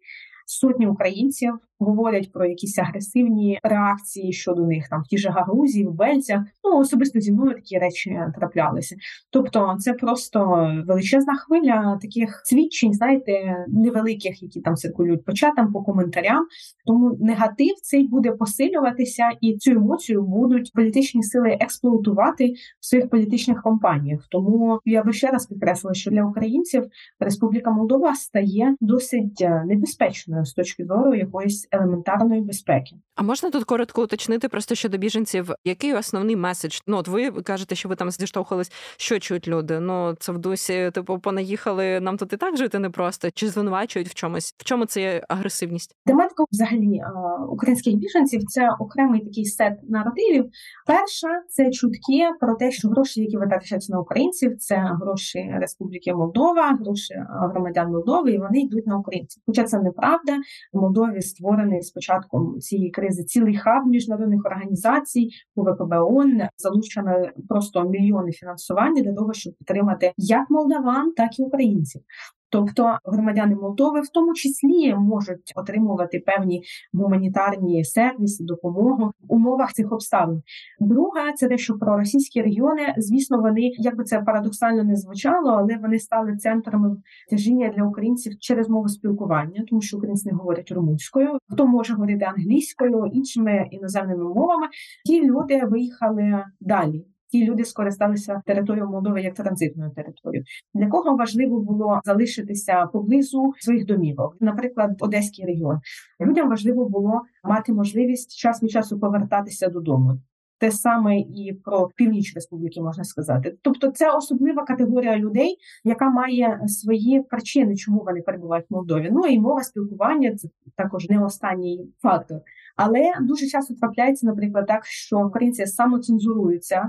[0.51, 5.93] сотні українців говорять про якісь агресивні реакції щодо них там в ті ж Гагарузі, в
[5.93, 6.43] Бельцях.
[6.65, 8.97] Ну особисто зі мною такі речі траплялися.
[9.31, 15.83] Тобто, це просто величезна хвиля таких свідчень, знаєте, невеликих, які там циркулюють по чатам, по
[15.83, 16.47] коментарям.
[16.87, 23.63] Тому негатив цей буде посилюватися, і цю емоцію будуть політичні сили експлуатувати в своїх політичних
[23.63, 24.27] кампаніях.
[24.31, 26.85] Тому я би ще раз підкреслила, що для українців
[27.21, 32.97] Республіка Молдова стає досить е, небезпечною з точки зору якоїсь елементарної безпеки.
[33.17, 36.79] А можна тут коротко уточнити просто щодо біженців, який основний меседж?
[36.87, 39.81] Ну от ви кажете, що ви там зіштовхувались, що чують люди?
[39.81, 44.15] Ну це в дусі, типу, понаїхали нам тут і так жити непросто, чи звинувачують в
[44.15, 44.55] чомусь?
[44.59, 45.97] В чому це агресивність?
[46.07, 47.01] Тематика взагалі
[47.49, 50.51] українських біженців це окремий такий сет наративів.
[50.87, 56.79] Перша це чутки про те, що гроші, які витрачаються на українців, це гроші Республіки Молдова,
[56.81, 57.15] гроші
[57.53, 59.43] громадян Молдови, і вони йдуть на українців.
[59.47, 60.28] Хоча це неправда.
[60.73, 67.85] В Молдові створений з початком цієї кризи цілий хаб міжнародних організацій УВКБ ООН, залучено просто
[67.85, 72.03] мільйони фінансування для того, щоб підтримати як молдаван, так і українців.
[72.51, 79.93] Тобто громадяни Молдови в тому числі можуть отримувати певні гуманітарні сервіси, допомогу в умовах цих
[79.93, 80.43] обставин.
[80.81, 85.51] Друга це те, що про російські регіони, звісно, вони як би це парадоксально не звучало,
[85.51, 86.97] але вони стали центрами
[87.31, 92.25] тяжіння для українців через мову спілкування, тому що українці не говорять румунською, хто може говорити
[92.25, 94.67] англійською, іншими іноземними мовами.
[95.05, 100.45] Ті люди виїхали далі ті люди скористалися територією Молдови як транзитною територією.
[100.75, 105.81] Для кого важливо було залишитися поблизу своїх домівок, наприклад, Одеський регіон.
[106.21, 110.21] Людям важливо було мати можливість час від часу повертатися додому.
[110.61, 113.57] Те саме і про північ республіки можна сказати.
[113.63, 119.09] Тобто, це особлива категорія людей, яка має свої причини, чому вони перебувають в Молдові.
[119.13, 122.41] Ну і мова спілкування це також не останній фактор.
[122.77, 126.89] Але дуже часто трапляється, наприклад, так, що українці самоцензуруються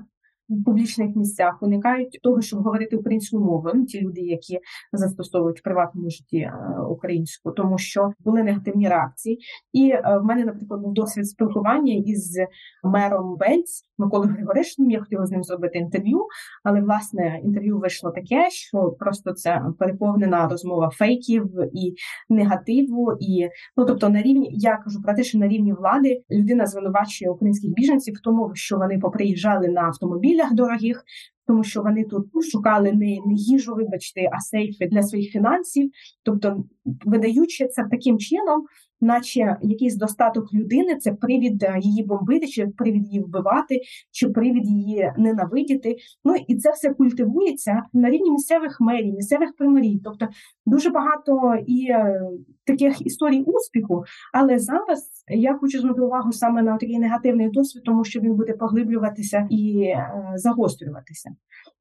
[0.49, 3.75] в публічних місцях уникають того, щоб говорити українською мовою.
[3.77, 4.59] Ну, ті люди, які
[4.93, 6.53] застосовують в приватному житті е,
[6.89, 9.39] українську, тому що були негативні реакції.
[9.73, 12.38] І е, в мене, наприклад, був досвід спілкування із
[12.83, 14.91] мером Бельц Миколою Григоришним.
[14.91, 16.25] Я хотіла з ним зробити інтерв'ю,
[16.63, 21.93] але власне інтерв'ю вийшло таке, що просто це переповнена розмова фейків і
[22.29, 23.17] негативу.
[23.19, 27.31] І ну тобто, на рівні я кажу про те, що на рівні влади людина звинувачує
[27.31, 31.04] українських біженців в тому, що вони поприїжджали на автомобіль автомобілях дорогих,
[31.47, 35.91] тому що вони тут шукали не не їжу, вибачте, а сейфи для своїх фінансів,
[36.23, 36.63] тобто
[37.06, 38.65] видаючи це таким чином,
[39.01, 43.81] наче якийсь достаток людини це привід е, її бомбити, чи привід її вбивати,
[44.12, 45.95] чи привід її ненавидіти.
[46.23, 50.01] Ну і це все культивується на рівні місцевих мерій, місцевих примирій.
[50.03, 50.27] Тобто
[50.65, 52.21] дуже багато і е,
[52.65, 54.03] таких історій успіху.
[54.33, 58.53] Але зараз я хочу звернути увагу саме на такий негативний досвід, тому що він буде
[58.53, 61.29] поглиблюватися і е, загострюватися.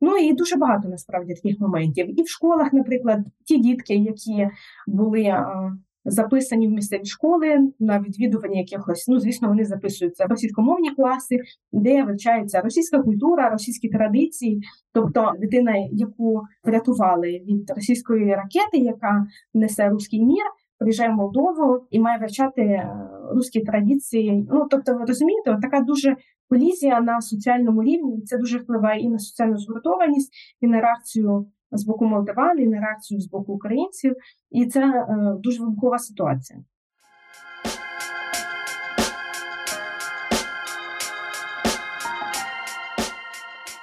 [0.01, 2.21] Ну і дуже багато насправді таких моментів.
[2.21, 4.49] І в школах, наприклад, ті дітки, які
[4.87, 5.35] були
[6.11, 9.09] записані в місцеві школи на відвідування якихось.
[9.09, 11.39] Ну, звісно, вони записуються в російськомовні класи,
[11.73, 14.63] де вивчається російська культура, російські традиції.
[14.93, 20.45] Тобто, дитина, яку врятували від російської ракети, яка несе руський мір.
[20.79, 22.91] Приїжджає в Молдову і має вивчати е,
[23.35, 24.47] русські традиції.
[24.51, 26.17] Ну тобто, ви розумієте, така дуже
[26.49, 31.85] колізія на соціальному рівні, це дуже впливає і на соціальну згуртованість, і на реакцію з
[31.85, 34.17] боку молдаван, і на реакцію з боку українців,
[34.51, 35.07] і це е,
[35.39, 36.61] дуже вибухова ситуація.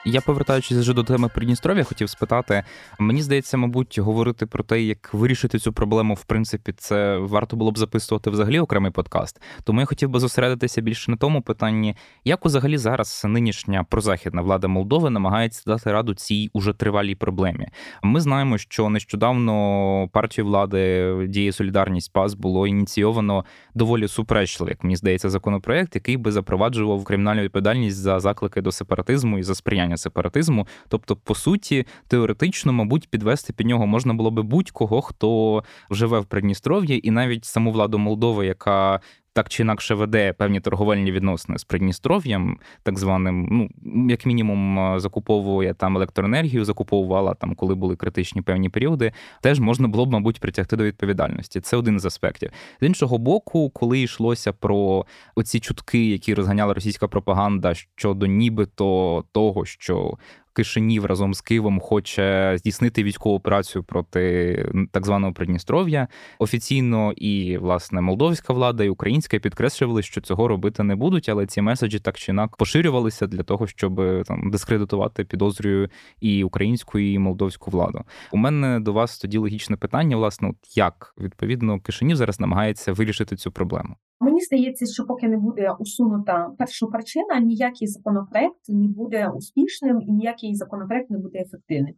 [0.08, 2.64] Я повертаючись вже до теми Придністров'я, хотів спитати.
[3.00, 7.72] Мені здається, мабуть, говорити про те, як вирішити цю проблему, в принципі, це варто було
[7.72, 9.42] б записувати взагалі окремий подкаст.
[9.64, 14.68] Тому я хотів би зосередитися більше на тому питанні, як взагалі зараз нинішня прозахідна влада
[14.68, 17.68] Молдови намагається дати раду цій уже тривалій проблемі.
[18.04, 24.96] Ми знаємо, що нещодавно партію влади діє Солідарність ПАС було ініційовано доволі суперечливий, як мені
[24.96, 29.98] здається, законопроект, який би запроваджував кримінальну відповідальність за заклики до сепаратизму і за сприяння визнання
[29.98, 30.68] сепаратизму.
[30.88, 36.26] Тобто, по суті, теоретично, мабуть, підвести під нього можна було би будь-кого, хто живе в
[36.26, 39.02] Придністров'ї, і навіть саму владу Молдови, яка
[39.36, 43.70] так чи інакше веде певні торговельні відносини з Придністров'ям, так званим, ну
[44.10, 50.06] як мінімум, закуповує там електроенергію, закуповувала там, коли були критичні певні періоди, теж можна було
[50.06, 51.62] б, мабуть, притягти до відповідальності.
[51.62, 52.52] Це один з аспектів.
[52.82, 59.66] З іншого боку, коли йшлося про оці чутки, які розганяла російська пропаганда щодо нібито того,
[59.66, 60.18] що
[60.56, 66.08] Кишинів разом з Києвом хоче здійснити військову операцію проти так званого Придністров'я.
[66.40, 71.62] Офіційно і власне молдовська влада і українська підкреслювали, що цього робити не будуть, але ці
[71.62, 75.90] меседжі так чи інак поширювалися для того, щоб там дискредитувати підозрюю
[76.22, 78.04] і українську, і молдовську владу.
[78.32, 83.36] У мене до вас тоді логічне питання: власне, от як відповідно Кишинів зараз намагається вирішити
[83.36, 83.96] цю проблему.
[84.20, 90.12] Мені здається, що поки не буде усунута перша причина, ніякий законопроект не буде успішним і
[90.12, 91.94] ніякий законопроект не буде ефективним.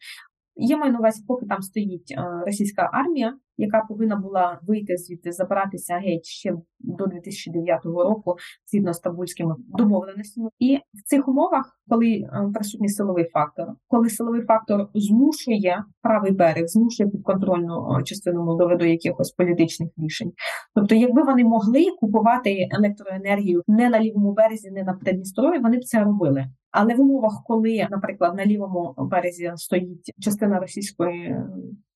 [0.55, 5.31] Я маю на увазі, поки там стоїть е, російська армія, яка повинна була вийти звідти,
[5.31, 8.35] забиратися геть ще до 2009 року,
[8.71, 10.49] згідно з стамбульськими домовленостями.
[10.59, 16.67] І в цих умовах, коли е, присутній силовий фактор, коли силовий фактор змушує правий берег,
[16.67, 20.31] змушує підконтрольну е, частину Молдови до якихось політичних рішень.
[20.75, 25.83] Тобто, якби вони могли купувати електроенергію не на лівому березі, не на Придністрові, вони б
[25.83, 26.45] це робили.
[26.71, 31.35] Але в умовах, коли, наприклад, на лівому березі стоїть частина російської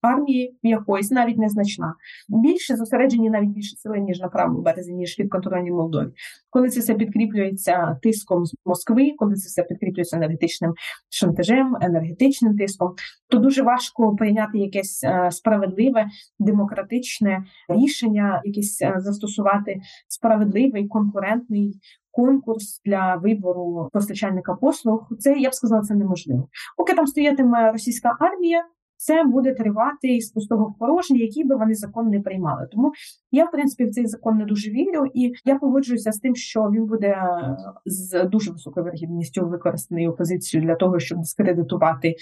[0.01, 1.95] армії якоїсь, навіть незначна,
[2.29, 6.09] більше зосереджені навіть більше сили, ніж на правому березі, ніж під контрольній Молдові.
[6.49, 10.73] Коли це все підкріплюється тиском з Москви, коли це все підкріплюється енергетичним
[11.09, 12.95] шантажем, енергетичним тиском,
[13.29, 16.05] то дуже важко прийняти якесь е, справедливе
[16.39, 21.79] демократичне рішення, якесь е, застосувати справедливий конкурентний
[22.11, 25.07] конкурс для вибору постачальника послуг.
[25.19, 26.47] Це я б сказала, це неможливо.
[26.77, 28.65] Поки там стоятиме російська армія,
[29.01, 32.67] це буде тривати з пустого в порожнє, які би вони закон не приймали.
[32.71, 32.91] Тому
[33.31, 36.61] я, в принципі, в цей закон не дуже вірю, і я погоджуюся з тим, що
[36.63, 42.15] він буде е, з дуже високою вергідністю використаний опозицією для того, щоб дискредитувати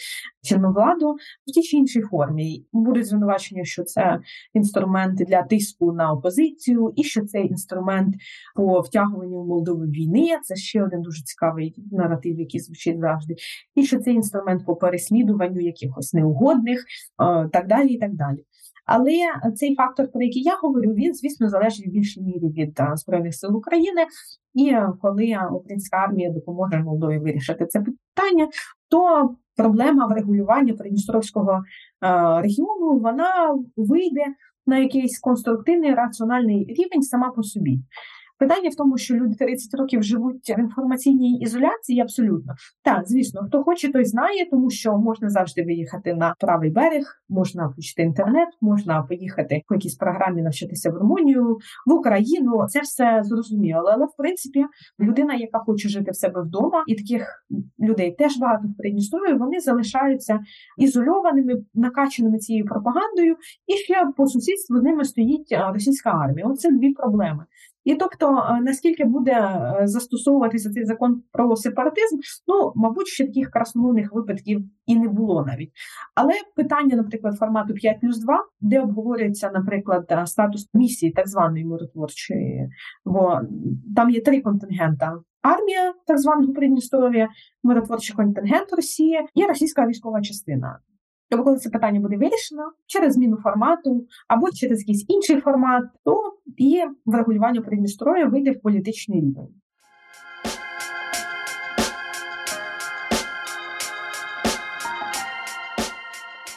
[0.44, 1.16] чинну владу
[1.48, 2.66] в тій чи іншій формі.
[2.74, 4.20] Будуть звинувачення, що це
[4.54, 8.16] інструменти для тиску на опозицію, і що це інструмент
[8.56, 10.28] по втягуванню Молдови війни.
[10.44, 13.36] Це ще один дуже цікавий наратив, який звучить завжди,
[13.76, 18.46] і що це інструмент по переслідуванню якихось неугодних, е, так далі, і так далі.
[18.86, 23.36] Але цей фактор, про який я говорю, він звісно залежить в більшій мірі від збройних
[23.36, 24.06] сил України.
[24.54, 28.48] І коли українська армія допоможе Молдові вирішити це питання,
[28.90, 31.64] то проблема врегулювання Придністровського
[32.42, 34.26] регіону вона вийде
[34.68, 37.80] на якийсь конструктивний раціональний рівень сама по собі.
[38.40, 43.64] Питання в тому, що люди 30 років живуть в інформаційній ізоляції, абсолютно так, звісно, хто
[43.64, 49.04] хоче, той знає, тому що можна завжди виїхати на правий берег, можна включити інтернет, можна
[49.04, 52.66] поїхати по якійсь програмі навчитися в Румунію, в Україну.
[52.70, 53.84] Це все зрозуміло.
[53.94, 54.66] Але в принципі,
[55.00, 57.46] людина, яка хоче жити в себе вдома, і таких
[57.80, 60.40] людей теж багато в Придністрові, вони залишаються
[60.78, 63.36] ізольованими, накачаними цією пропагандою,
[63.68, 66.48] і ще по сусідству з ними стоїть російська армія.
[66.48, 67.46] Оце дві проблеми.
[67.84, 73.50] І тобто, е, наскільки буде е, застосовуватися цей закон про сепаратизм, ну мабуть, ще таких
[73.50, 75.72] красномовних випадків і не було навіть.
[76.16, 81.66] Але питання, наприклад, формату 5 плюс 2, де обговорюється, наприклад, е, статус місії так званої
[81.66, 82.70] миротворчої,
[83.06, 83.40] бо
[83.96, 85.20] там є три контингента.
[85.42, 87.30] Армія так званого Придністров'я,
[87.64, 90.80] миротворчий контингент Росії і російська військова частина.
[91.30, 96.39] Тобто, коли це питання буде вирішено через зміну формату або через якийсь інший формат, то
[96.58, 99.48] і врегулювання Придністров'я вийде в політичний рівень.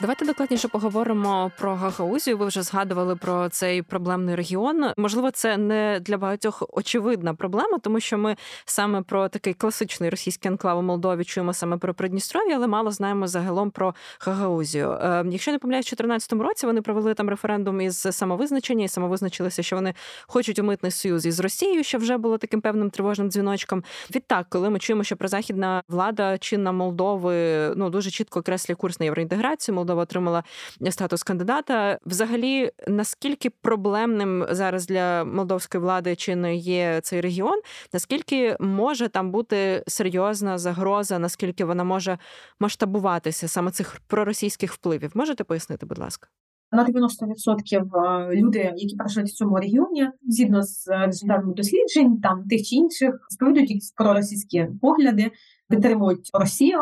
[0.03, 2.37] Давайте докладніше поговоримо про Гагаузію.
[2.37, 4.85] Ви вже згадували про цей проблемний регіон.
[4.97, 8.35] Можливо, це не для багатьох очевидна проблема, тому що ми
[8.65, 13.27] саме про такий класичний російський анклав у Молдові чуємо саме про Придністров'я, але мало знаємо
[13.27, 14.91] загалом про Гагаузію.
[14.91, 19.63] Е, якщо не помиляюсь, в 2014 році вони провели там референдум із самовизначення і самовизначилися,
[19.63, 19.93] що вони
[20.27, 23.83] хочуть у митний союз із Росією, що вже було таким певним тривожним дзвіночком.
[24.15, 29.05] Відтак, коли ми чуємо, що прозахідна влада чинна Молдови ну дуже чітко окреслює курс на
[29.05, 29.75] євроінтеграцію.
[29.75, 30.43] Молдова отримала
[30.89, 31.99] статус кандидата.
[32.05, 37.59] Взагалі, наскільки проблемним зараз для молдовської влади чи не є цей регіон?
[37.93, 41.19] Наскільки може там бути серйозна загроза?
[41.19, 42.17] Наскільки вона може
[42.59, 45.11] масштабуватися саме цих проросійських впливів?
[45.13, 46.27] Можете пояснити, будь ласка?
[46.73, 52.61] На 90% е, люди, які проживають в цьому регіоні, згідно з результатами досліджень, там тих
[52.61, 55.31] чи інших, сповідують якісь проросійські погляди,
[55.73, 56.79] підтримують Росію.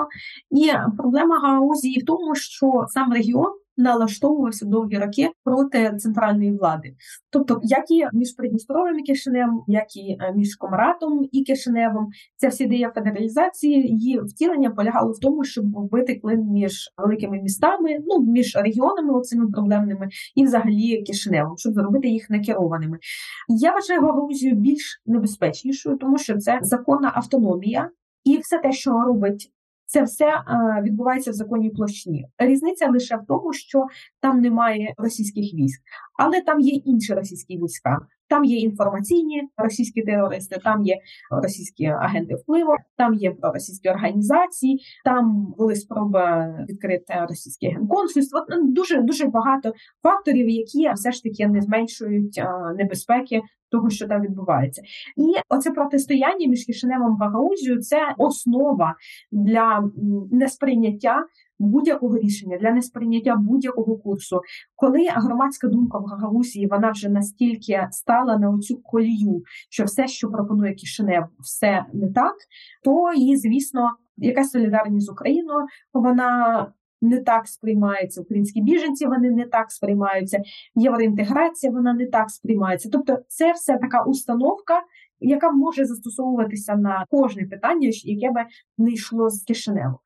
[0.49, 6.95] І проблема Гаузії в тому, що сам регіон налаштовувався довгі роки проти центральної влади,
[7.29, 12.47] тобто як і між Придністров'ям і Кишиневом, як і е, між Комаратом і Кишиневом, ця
[12.47, 18.31] вся ідея федералізації її втілення полягало в тому, щоб вбити клин між великими містами, ну
[18.31, 22.97] між регіонами цими проблемними і взагалі Кишиневом, щоб зробити їх некерованими.
[23.49, 27.89] Я вважаю Гагаузію більш небезпечнішою, тому що це законна автономія.
[28.23, 29.51] І все те, що робить
[29.85, 30.43] це все е,
[30.81, 32.27] відбувається в законній площині.
[32.37, 33.85] Різниця лише в тому, що
[34.19, 35.81] там немає російських військ,
[36.19, 37.99] але там є інші російські війська.
[38.31, 40.95] Там є інформаційні російські терористи, там є
[41.31, 48.45] російські агенти впливу, там є проросійські організації, там були спроби відкрити російське генконсульство.
[48.63, 49.73] Дуже дуже багато
[50.03, 52.41] факторів, які все ж таки не зменшують
[52.77, 54.81] небезпеки того, що там відбувається,
[55.17, 58.95] і оце протистояння між Кишиневом і Гагаузією– це основа
[59.31, 59.83] для
[60.31, 61.25] несприйняття
[61.67, 64.41] будь-якого рішення, для несприйняття будь-якого курсу.
[64.75, 70.29] Коли громадська думка в Гагаузії вона вже настільки стала на оцю колію, що все, що
[70.29, 72.35] пропонує Кишинев, все не так,
[72.83, 76.67] то і звісно, яка солідарність з Україною, вона
[77.01, 78.21] не так сприймається.
[78.21, 80.41] Українські біженці вони не так сприймаються.
[80.75, 82.89] Євроінтеграція вона не так сприймається.
[82.91, 84.81] Тобто, це все така установка,
[85.19, 88.45] яка може застосовуватися на кожне питання, яке би
[88.77, 89.99] не йшло з Кишиневу.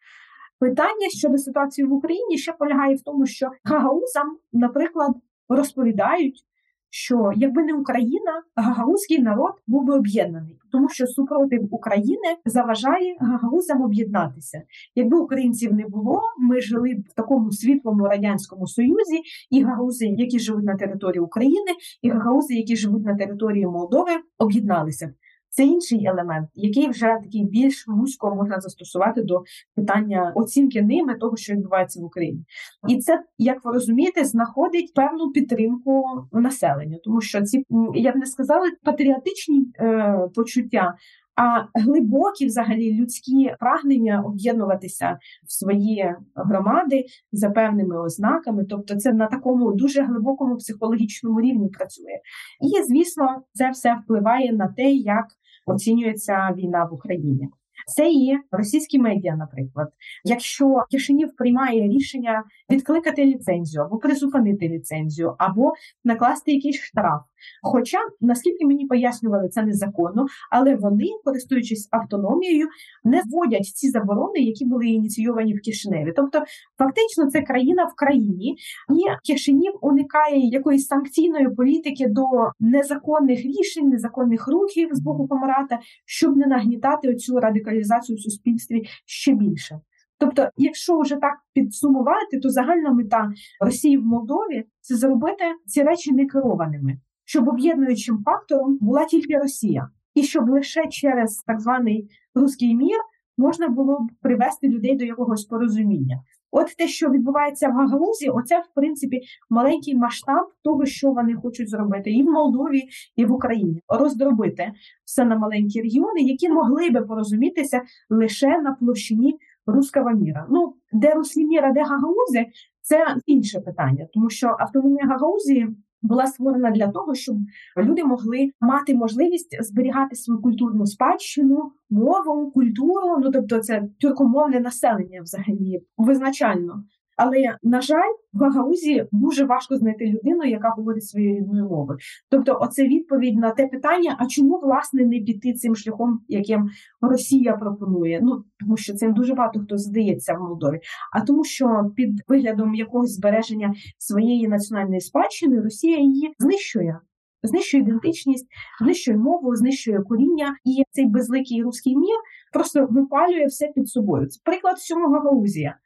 [0.60, 5.12] Питання щодо ситуації в Україні ще полягає в тому, що гагаузам, наприклад,
[5.50, 6.46] розповідають,
[6.90, 13.82] що якби не Україна, гагаузький народ був би об'єднаний, тому що супротив України заважає гагаузам
[13.82, 14.62] об'єднатися.
[14.96, 20.66] Якби українців не було, ми жили в такому світлому радянському союзі, і гагаузи, які живуть
[20.66, 25.14] на території України, і гагаузи, які живуть на території Молдови, об'єдналися.
[25.56, 29.44] Це інший елемент, який вже такий більш вузько можна застосувати до
[29.76, 32.46] питання оцінки ними того, що відбувається в Україні,
[32.88, 38.26] і це як ви розумієте, знаходить певну підтримку населення, тому що ці я б не
[38.26, 40.96] сказала патріотичні е, почуття.
[41.38, 49.28] А глибокі, взагалі, людські прагнення об'єднуватися в свої громади за певними ознаками, тобто це на
[49.28, 52.20] такому дуже глибокому психологічному рівні працює.
[52.62, 55.26] І звісно, це все впливає на те, як
[55.66, 57.50] оцінюється війна в Україні.
[57.88, 59.90] Це і російські медіа, наприклад.
[60.24, 67.22] Якщо Кишинів приймає рішення відкликати ліцензію або призупинити ліцензію, або накласти якийсь штраф,
[67.64, 72.68] Хоча, наскільки мені пояснювали, це незаконно, але вони, користуючись автономією,
[73.04, 76.14] не вводять ці заборони, які були ініційовані в Кишиневі.
[76.16, 76.44] Тобто,
[76.78, 78.56] фактично, це країна в країні,
[78.90, 82.26] і Кишинів уникає якоїсь санкційної політики до
[82.60, 89.34] незаконних рішень, незаконних рухів з боку Комарата, щоб не нагнітати оцю радикалізацію в суспільстві ще
[89.34, 89.80] більше.
[90.18, 96.12] Тобто, якщо вже так підсумувати, то загальна мета Росії в Молдові це зробити ці речі
[96.12, 102.98] некерованими щоб об'єднуючим фактором була тільки Росія, і щоб лише через так званий руський мір
[103.38, 106.22] можна було б привести людей до якогось порозуміння.
[106.52, 111.70] От те, що відбувається в Гагаузі, оце в принципі маленький масштаб того, що вони хочуть
[111.70, 112.84] зробити, і в Молдові,
[113.16, 114.72] і в Україні роздробити
[115.06, 119.36] все на маленькі регіони, які могли би порозумітися лише на площині
[119.68, 120.48] руского міра.
[120.50, 122.46] Ну де руський міра, де Гагаузи,
[122.82, 125.68] це інше питання, тому що автономія Гагаузії
[126.02, 127.36] була створена для того, щоб
[127.78, 133.18] люди могли мати можливість зберігати свою культурну спадщину, мову, культуру.
[133.20, 136.84] Ну тобто, це тюркомовне населення взагалі визначально.
[137.16, 142.00] Але на жаль, в Гагаузі дуже важко знайти людину, яка говорить своєю рідною мовою.
[142.30, 146.70] Тобто, оце відповідь на те питання: а чому власне не піти цим шляхом, яким
[147.02, 148.20] Росія пропонує?
[148.24, 150.80] Ну тому що цим дуже багато хто здається в Молдові,
[151.12, 157.00] а тому, що під виглядом якогось збереження своєї національної спадщини Росія її знищує.
[157.44, 158.48] Знищує ідентичність,
[158.82, 162.18] знищує мову, знищує коріння, і цей безликий руський мір
[162.54, 164.28] просто випалює все під собою.
[164.44, 165.78] Приклад всьому Гагаузія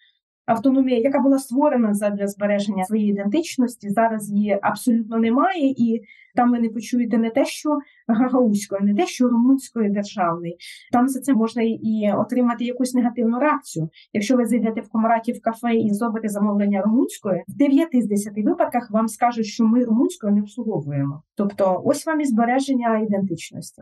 [0.49, 6.01] автономія, яка була створена для збереження своєї ідентичності, зараз її абсолютно немає, і
[6.35, 7.77] там ви не почуєте не те, що
[8.07, 10.57] гагаузької, не те, що румунської державної.
[10.91, 13.89] Там за це можна і отримати якусь негативну реакцію.
[14.13, 18.33] Якщо ви зайдете в комараті в кафе і зробите замовлення румунської, в 9 з 10
[18.37, 21.23] випадках вам скажуть, що ми румунською не обслуговуємо.
[21.35, 23.81] Тобто, ось вам і збереження ідентичності.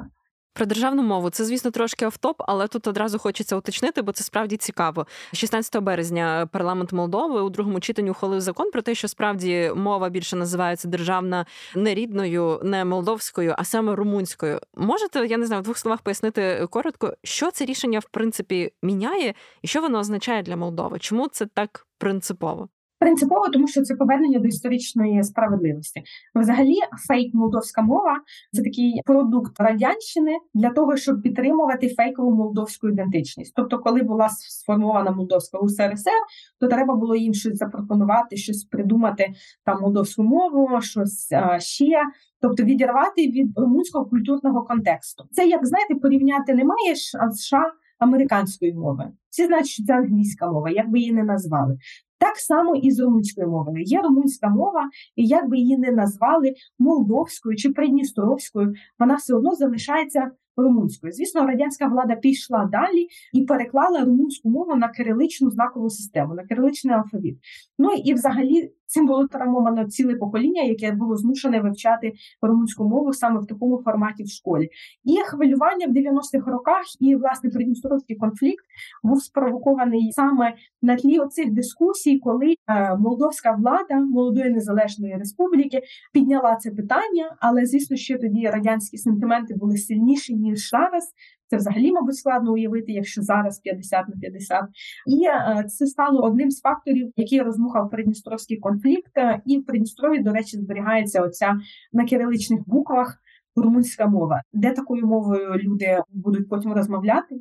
[0.58, 4.58] Про державну мову це, звісно, трошки автоп, але тут одразу хочеться уточнити, бо це справді
[4.58, 5.08] цікаво.
[5.34, 10.36] 16 березня парламент Молдови у другому читанні ухвалив закон про те, що справді мова більше
[10.36, 11.46] називається державна
[11.76, 14.60] не рідною, не молдовською, а саме румунською.
[14.78, 19.34] Можете, я не знаю, в двох словах пояснити коротко, що це рішення в принципі міняє
[19.62, 21.00] і що воно означає для Молдови?
[21.00, 22.70] Чому це так принципово?
[23.00, 26.04] Принципово, тому що це повернення до історичної справедливості.
[26.36, 26.76] Взагалі,
[27.08, 28.20] фейк молдовська мова
[28.52, 33.54] це такий продукт радянщини для того, щоб підтримувати фейкову молдовську ідентичність.
[33.56, 36.12] Тобто, коли була сформована молдовська УСРСР,
[36.60, 39.34] то треба було їм щось запропонувати, щось придумати
[39.66, 42.02] там молдовську мову, щось а, ще.
[42.42, 45.24] Тобто відірвати від румунського культурного контексту.
[45.32, 49.12] Це як знаєте, порівняти не маєш США американської мови.
[49.30, 51.78] Всі знають, що це англійська мова, як би її не назвали.
[52.20, 53.84] Так само і з румунською мовою.
[53.84, 59.56] Є румунська мова, і як би її не назвали молдовською чи придністровською, вона все одно
[59.56, 61.14] залишається румунською.
[61.14, 66.96] Звісно, радянська влада пішла далі і переклала румунську мову на кириличну знакову систему, на кириличний
[66.96, 67.38] алфавіт.
[67.80, 73.40] Ну і взагалі цим було травмовано ціле покоління, яке було змушене вивчати румунську мову саме
[73.40, 74.70] в такому форматі в школі.
[75.04, 78.66] І хвилювання в 90-х роках, і власне придністровський конфлікт
[79.04, 85.82] був спровокований саме на тлі оцих дискусій, коли е, молдовська влада молодої незалежної республіки
[86.14, 91.14] підняла це питання, але звісно, ще тоді радянські сентименти були сильніші ніж зараз.
[91.48, 94.64] Це взагалі, мабуть, складно уявити, якщо зараз 50 на 50.
[95.08, 99.12] І е, це стало одним з факторів, який розмухав Придністровський конфлікт.
[99.46, 101.60] І в Придністрові, до речі, зберігається оця
[101.94, 103.18] на кириличних буквах
[103.56, 107.36] румунська мова, де такою мовою люди будуть потім розмовляти.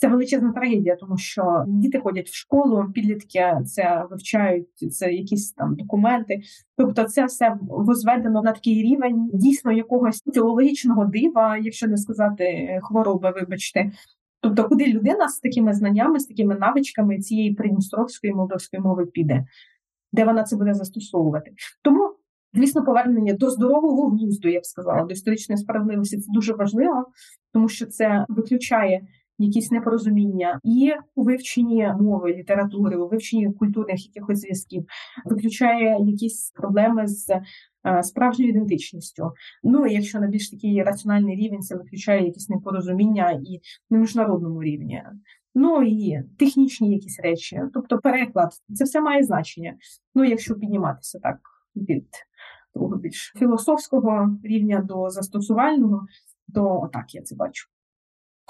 [0.00, 5.74] Це величезна трагедія, тому що діти ходять в школу, підлітки це вивчають це якісь там
[5.74, 6.40] документи.
[6.76, 12.80] Тобто, це все возведено на такий рівень дійсно якогось теологічного дива, якщо не сказати е,
[12.82, 13.90] хвороби, вибачте.
[14.40, 19.46] Тобто, куди людина з такими знаннями, з такими навичками цієї придністровської молдовської мови піде,
[20.12, 21.50] де вона це буде застосовувати?
[21.82, 22.14] Тому.
[22.54, 27.06] Звісно, повернення до здорового глузду, я б сказала, до історичної справедливості це дуже важливо,
[27.52, 29.06] тому що це виключає
[29.38, 34.86] якісь непорозуміння, і у вивченні мови, літератури, у вивченні культурних якихось зв'язків,
[35.24, 39.32] виключає якісь проблеми з е, справжньою ідентичністю.
[39.62, 43.60] Ну якщо на більш такий раціональний рівень, це виключає якісь непорозуміння і
[43.90, 45.02] на міжнародному рівні.
[45.54, 49.74] Ну і технічні якісь речі, тобто переклад, це все має значення.
[50.14, 51.38] Ну, якщо підніматися так
[51.76, 52.06] від
[52.74, 56.06] того більш філософського рівня до застосувального,
[56.54, 57.68] то так я це бачу.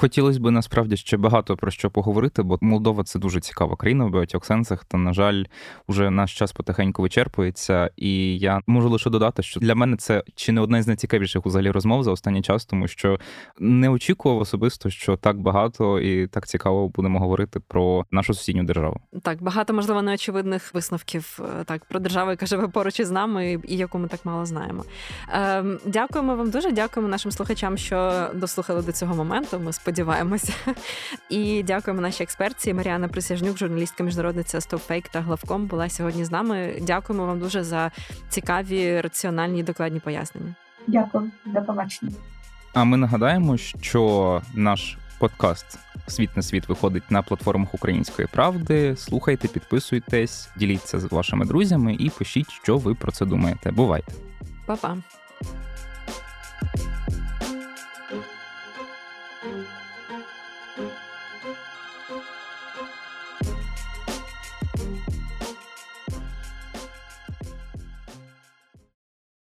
[0.01, 4.11] Хотілося б насправді ще багато про що поговорити, бо Молдова це дуже цікава країна в
[4.11, 4.85] багатьох сенсах.
[4.85, 5.45] Та на жаль,
[5.87, 10.53] уже наш час потихеньку вичерпується, і я можу лише додати, що для мене це чи
[10.53, 13.19] не одна з найцікавіших взагалі розмов за останній час, тому що
[13.59, 19.01] не очікував особисто, що так багато і так цікаво будемо говорити про нашу сусідню державу.
[19.23, 23.77] Так багато можливо неочевидних висновків е, так про державу, яка живе поруч із нами, і
[23.77, 24.85] яку ми так мало знаємо.
[25.33, 26.73] Ем, Дякуємо вам дуже.
[26.73, 29.61] Дякуємо нашим слухачам, що дослухали до цього моменту.
[29.61, 30.53] Ми сподіваємося.
[31.29, 32.75] І дякуємо нашій експерті.
[32.75, 36.75] Маріана Присяжнюк, журналістка міжнародниця StopFake та главком, була сьогодні з нами.
[36.83, 37.91] Дякуємо вам дуже за
[38.29, 40.55] цікаві, раціональні і докладні пояснення.
[40.87, 42.13] Дякую, до побачення.
[42.75, 48.97] А ми нагадаємо, що наш подкаст Світ на світ виходить на платформах Української правди.
[48.97, 53.71] Слухайте, підписуйтесь, діліться з вашими друзями і пишіть, що ви про це думаєте.
[53.71, 54.13] Бувайте,
[54.67, 54.97] Па-па!